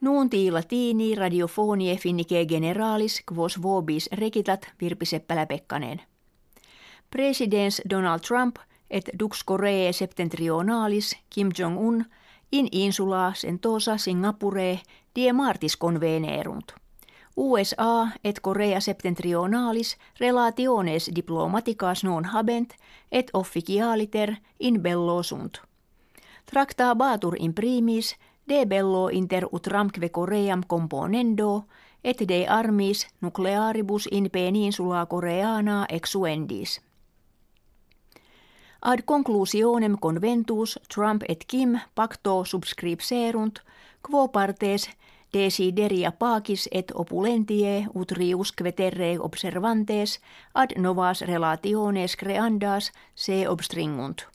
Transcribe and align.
Nuunti 0.00 0.50
latini 0.50 1.14
radiofonie 1.14 1.96
finnike 1.96 2.46
generalis 2.46 3.22
quos 3.32 3.62
vobis 3.62 4.08
rekitat 4.12 4.66
Virpi 4.80 5.06
Seppälä-Pekkanen. 5.06 6.00
Presidents 7.10 7.82
Donald 7.90 8.20
Trump 8.20 8.56
et 8.90 9.10
dux 9.18 9.44
Koreae 9.44 9.92
septentrionalis 9.92 11.16
Kim 11.34 11.50
Jong-un 11.58 12.04
in 12.52 12.68
insula 12.72 13.32
sentosa 13.34 13.96
Singapure 13.96 14.80
die 15.16 15.32
martis 15.32 15.76
convenerunt. 15.76 16.72
USA 17.36 18.08
et 18.24 18.40
Korea 18.40 18.80
septentrionalis 18.80 19.96
relationes 20.20 21.10
diplomaticas 21.14 22.04
non 22.04 22.24
habent 22.24 22.74
et 23.12 23.30
officialiter 23.34 24.34
in 24.60 24.82
bello 24.82 25.22
sunt. 25.22 25.62
Tractabatur 26.50 27.36
in 27.38 27.54
primis 27.54 28.16
de 28.50 28.66
bello 28.66 29.08
inter 29.10 29.46
utramque 29.52 30.10
Koream 30.10 30.62
componendo 30.66 31.66
et 32.02 32.18
de 32.28 32.46
armis 32.48 33.06
nuclearibus 33.20 34.08
in 34.10 34.30
peninsula 34.30 35.06
Koreana 35.06 35.86
exuendis. 35.88 36.80
Ad 38.82 39.04
conclusionem 39.04 39.96
conventus 39.98 40.78
Trump 40.94 41.22
et 41.28 41.44
Kim 41.46 41.78
pacto 41.94 42.44
subscripserunt, 42.44 43.60
quo 44.02 44.28
partes 44.28 44.88
desideria 45.32 46.12
pacis 46.12 46.68
et 46.72 46.92
opulentie 46.94 47.86
ut 47.94 48.12
riusque 48.12 48.72
terre 48.72 49.18
observantes 49.20 50.18
ad 50.54 50.74
novas 50.78 51.20
relationes 51.20 52.16
creandas 52.16 52.92
se 53.14 53.48
obstringunt. 53.48 54.26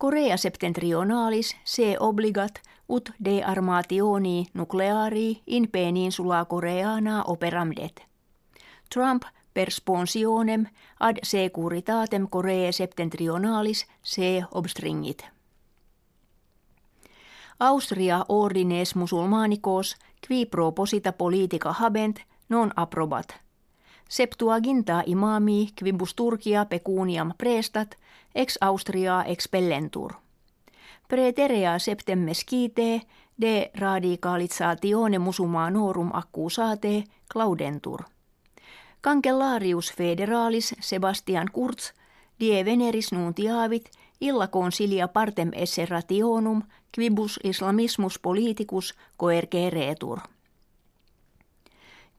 Korea 0.00 0.36
septentrionalis 0.36 1.56
se 1.64 1.96
obligat 2.00 2.60
ut 2.88 3.10
de 3.24 3.44
armationi 3.44 4.46
nucleari 4.54 5.42
in 5.46 5.68
peninsula 5.70 6.44
Koreana 6.44 7.24
operamdet. 7.24 8.06
Trump 8.94 9.22
per 9.54 9.70
sponsionem 9.70 10.66
ad 11.00 11.16
securitatem 11.22 12.28
Korea 12.30 12.72
septentrionalis 12.72 13.86
se 14.02 14.42
obstringit. 14.50 15.24
Austria 17.58 18.24
ordines 18.28 18.94
musulmanicos 18.94 19.96
qui 20.28 20.46
proposita 20.46 21.12
politica 21.12 21.72
habent 21.72 22.16
non 22.48 22.70
approbat. 22.76 23.40
Septuaginta 24.10 25.02
imami 25.06 25.68
quibus 25.78 26.14
Turkia 26.14 26.64
pecuniam 26.64 27.32
prestat 27.38 27.94
ex 28.34 28.58
Austria 28.60 29.24
expellentur. 29.26 30.12
Preterea 31.08 31.78
septem 31.78 32.18
mesquite 32.18 33.02
de 33.40 33.70
radicalizatione 33.74 35.18
musulmanorum 35.18 36.10
accusate 36.12 37.04
claudentur. 37.32 38.02
Cancellarius 39.02 39.92
federalis 39.92 40.74
Sebastian 40.80 41.48
Kurz 41.52 41.92
die 42.40 42.64
veneris 42.64 43.12
nuntiavit 43.12 43.90
illa 44.20 44.48
consilia 44.48 45.08
partem 45.08 45.50
esse 45.54 45.86
rationum 45.86 46.62
quibus 46.94 47.40
islamismus 47.44 48.18
politicus 48.18 48.94
coerceretur. 49.16 50.18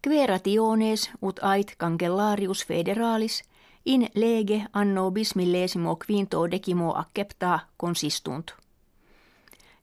Querationes 0.07 1.11
ut 1.21 1.39
ait 1.41 1.75
cancellarius 1.77 2.65
federalis 2.65 3.43
in 3.85 4.07
lege 4.15 4.65
anno 4.73 5.11
bismillesimo 5.11 5.95
quinto 5.95 6.51
decimo 6.51 6.93
accepta 6.95 7.59
consistunt. 7.77 8.51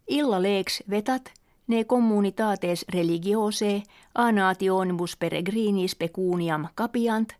Illa 0.08 0.42
lex 0.42 0.82
vetat 0.90 1.32
ne 1.66 1.84
communitates 1.84 2.84
religiose 2.88 3.82
a 4.14 4.32
nationibus 4.32 5.16
peregrinis 5.16 5.96
pecuniam 5.96 6.68
capiant 6.74 7.32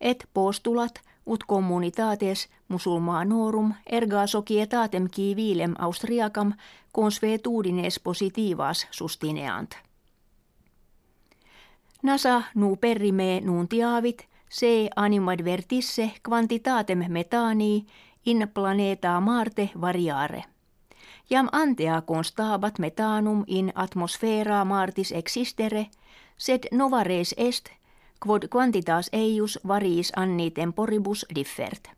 et 0.00 0.28
postulat 0.34 1.00
ut 1.26 1.44
communitates 1.44 2.48
musulmanorum 2.68 3.74
erga 3.86 4.26
societatem 4.26 5.08
kivilem 5.10 5.74
austriacam 5.78 6.52
consuetudines 6.92 8.00
positivas 8.00 8.86
sustineant. 8.90 9.89
Nasa 12.02 12.42
nu 12.54 12.76
perrime 12.76 13.40
nuntiavit 13.44 14.28
se 14.50 14.88
animadvertisse 14.96 16.12
quantitatem 16.28 17.04
metanii 17.08 17.86
in 18.24 18.50
planeta 18.54 19.20
Marte 19.20 19.70
variare. 19.80 20.44
Jam 21.30 21.48
antea 21.52 22.02
constabat 22.02 22.78
metanum 22.78 23.44
in 23.46 23.72
atmosfera 23.74 24.64
Martis 24.64 25.12
existere, 25.12 25.86
sed 26.36 26.66
novares 26.72 27.34
est 27.36 27.68
quod 28.26 28.48
quantitas 28.48 29.10
eius 29.12 29.58
variis 29.68 30.12
anni 30.16 30.50
temporibus 30.50 31.26
differt. 31.34 31.88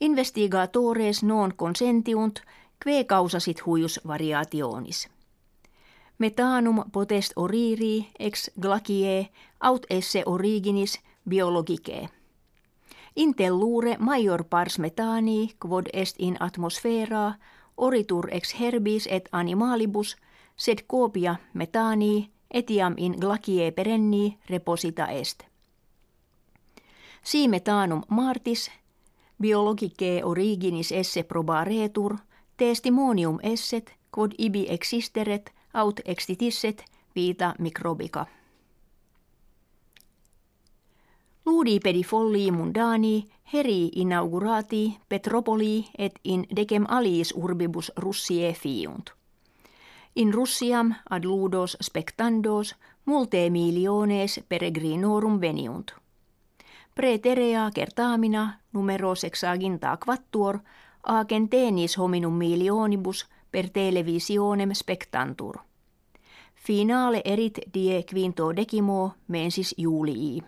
Investigatores 0.00 1.22
non 1.22 1.52
consentiunt, 1.56 2.40
que 2.84 3.04
causasit 3.04 3.66
huius 3.66 4.00
variationis. 4.06 5.13
Metanum 6.18 6.84
potest 6.92 7.32
oriri 7.36 8.06
ex 8.18 8.50
glacie 8.60 9.30
aut 9.60 9.86
esse 9.90 10.22
originis 10.26 11.00
biologicae. 11.28 12.08
Intellure 13.16 13.96
major 13.98 14.44
pars 14.44 14.78
metani 14.78 15.54
quod 15.58 15.86
est 15.92 16.16
in 16.18 16.36
atmosfera 16.40 17.34
oritur 17.76 18.28
ex 18.30 18.54
herbis 18.60 19.08
et 19.10 19.28
animalibus 19.32 20.16
sed 20.56 20.78
copia 20.86 21.36
metani 21.54 22.30
etiam 22.50 22.94
in 22.96 23.16
glacie 23.20 23.70
perenni 23.70 24.38
reposita 24.50 25.06
est. 25.06 25.42
Si 27.22 27.48
metanum 27.48 28.02
martis 28.08 28.70
biologicae 29.42 30.24
originis 30.24 30.92
esse 30.92 31.22
probaretur 31.22 32.16
testimonium 32.56 33.38
esset 33.42 33.92
quod 34.10 34.32
ibi 34.38 34.66
existeret 34.68 35.50
aut 35.74 36.00
extitisset 36.04 36.84
vita 37.14 37.54
microbica. 37.58 38.26
Ludi 41.46 41.80
pedifolli 41.80 42.50
mundani 42.50 43.24
heri 43.52 43.90
inaugurati 43.94 44.98
Petropoli 45.08 45.86
et 45.98 46.18
in 46.24 46.46
decem 46.56 46.84
aliis 46.88 47.34
urbibus 47.36 47.92
Russie 47.96 48.52
fiunt. 48.52 49.10
In 50.16 50.32
Russiam 50.34 50.94
ad 51.10 51.24
ludos 51.24 51.76
spectandos 51.82 52.74
multe 53.04 53.50
miliones 53.50 54.40
peregrinorum 54.48 55.40
veniunt. 55.40 55.92
Preterea 56.94 57.70
kertaamina 57.74 58.60
numero 58.72 59.14
sexaginta 59.14 59.98
quattuor 60.04 60.58
acen 61.02 61.48
tenis 61.48 61.98
hominum 61.98 62.32
milionibus 62.32 63.26
per 63.54 63.68
televisionem 63.70 64.72
spectantur. 64.74 65.60
Finale 66.54 67.20
erit 67.24 67.58
die 67.74 68.00
quinto 68.02 68.48
decimo 68.56 69.14
mensis 69.28 69.74
julii. 69.78 70.42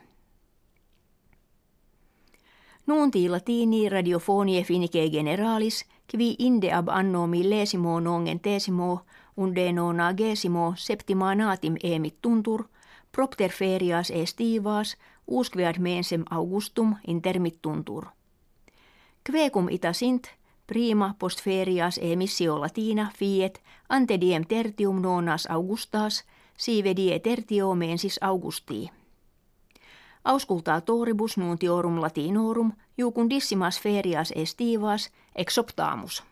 Nunti 2.87 3.29
latini 3.29 3.89
radiofonie 3.89 4.65
finike 4.65 5.05
generalis, 5.11 5.85
qui 6.11 6.35
inde 6.39 6.73
ab 6.73 6.89
anno 6.89 7.27
millesimo 7.27 8.01
nongen 8.01 8.41
tesimo 8.41 9.05
unde 9.37 9.73
nonagesimo 9.73 10.75
septima 10.77 11.35
natim 11.35 11.77
emit 11.83 12.17
tuntur, 12.23 12.65
propter 13.13 13.51
ferias 13.51 14.11
estivas, 14.11 14.97
usquead 15.27 15.79
mensem 15.79 16.25
augustum 16.31 16.95
intermittuntur. 17.07 18.07
Quecum 19.31 19.69
ita 19.71 19.93
sint, 19.93 20.27
prima 20.67 21.15
post 21.19 21.43
ferias 21.43 21.99
emissio 22.03 22.61
latina 22.61 23.11
fiet 23.15 23.63
ante 23.89 24.21
diem 24.21 24.47
tertium 24.47 25.03
nonas 25.03 25.47
augustas, 25.51 26.25
sive 26.57 26.97
die 26.97 27.19
tertio 27.19 27.75
mensis 27.75 28.19
augustii 28.23 28.91
toribus 30.85 31.37
nuntiorum 31.37 32.01
latinorum 32.01 32.73
jucundissimas 32.99 33.81
ferias 33.81 34.33
estivas 34.37 35.13
exoptamus. 35.35 36.23